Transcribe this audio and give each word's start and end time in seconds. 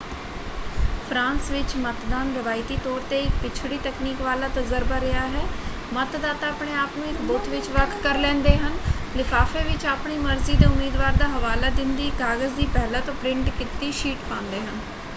France 1.09 1.49
ਵਿੱਚ 1.51 1.75
ਮਤਦਾਨ 1.77 2.33
ਰਵਾਇਤੀ 2.35 2.77
ਤੌਰ 2.77 3.01
'ਤੇ 3.03 3.19
ਇੱਕ 3.19 3.33
ਪਿਛੜੀ 3.41 3.77
ਤਕਨੀਕ 3.83 4.21
ਵਾਲਾ 4.21 4.47
ਤਜਰਬਾ 4.55 4.99
ਰਿਹਾ 4.99 5.27
ਹੈ: 5.27 5.43
ਮਤਦਾਤਾ 5.93 6.47
ਆਪਣੇ 6.47 6.73
ਆਪ 6.75 6.97
ਨੂੰ 6.97 7.07
ਇੱਕ 7.07 7.21
ਬੂਥ 7.23 7.49
ਵਿੱਚ 7.49 7.69
ਵੱਖ 7.71 7.95
ਕਰ 8.03 8.17
ਲੈਂਦੇ 8.19 8.57
ਹਨ 8.57 8.77
ਲਿਫਾਫੇ 9.15 9.63
ਵਿੱਚ 9.63 9.85
ਆਪਣੀ 9.87 10.17
ਮਰਜ਼ੀ 10.19 10.55
ਦੇ 10.55 10.65
ਉਮੀਦਵਾਰ 10.67 11.13
ਦਾ 11.17 11.27
ਹਵਾਲਾ 11.29 11.69
ਦਿੰਦੀ 11.75 12.07
ਇੱਕ 12.07 12.17
ਕਾਗਜ਼ 12.19 12.55
ਦੀ 12.55 12.65
ਪਹਿਲਾਂ 12.73 13.01
ਤੋਂ 13.01 13.13
ਪ੍ਰਿੰਟ 13.15 13.49
ਕੀਤੀ 13.51 13.91
ਸ਼ੀਟ 13.93 14.29
ਪਾਂਦੇ 14.29 14.61
ਹਨ। 14.61 14.79